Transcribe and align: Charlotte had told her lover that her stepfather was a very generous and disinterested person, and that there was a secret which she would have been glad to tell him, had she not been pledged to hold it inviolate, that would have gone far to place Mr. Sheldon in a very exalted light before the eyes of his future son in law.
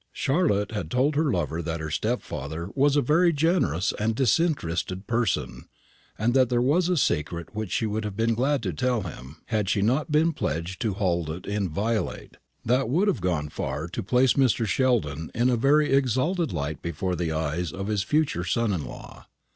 Charlotte 0.13 0.71
had 0.71 0.89
told 0.89 1.13
her 1.13 1.31
lover 1.31 1.61
that 1.61 1.79
her 1.79 1.91
stepfather 1.91 2.71
was 2.73 2.95
a 2.95 3.03
very 3.03 3.31
generous 3.31 3.93
and 3.99 4.15
disinterested 4.15 5.05
person, 5.05 5.65
and 6.17 6.33
that 6.33 6.49
there 6.49 6.59
was 6.59 6.89
a 6.89 6.97
secret 6.97 7.53
which 7.53 7.69
she 7.71 7.85
would 7.85 8.03
have 8.03 8.17
been 8.17 8.33
glad 8.33 8.63
to 8.63 8.73
tell 8.73 9.03
him, 9.03 9.43
had 9.49 9.69
she 9.69 9.83
not 9.83 10.11
been 10.11 10.33
pledged 10.33 10.81
to 10.81 10.95
hold 10.95 11.29
it 11.29 11.45
inviolate, 11.45 12.37
that 12.65 12.89
would 12.89 13.07
have 13.07 13.21
gone 13.21 13.47
far 13.47 13.87
to 13.87 14.01
place 14.01 14.33
Mr. 14.33 14.65
Sheldon 14.65 15.29
in 15.35 15.51
a 15.51 15.55
very 15.55 15.93
exalted 15.93 16.51
light 16.51 16.81
before 16.81 17.15
the 17.15 17.31
eyes 17.31 17.71
of 17.71 17.85
his 17.85 18.01
future 18.01 18.43
son 18.43 18.73
in 18.73 18.83
law. 18.83 19.27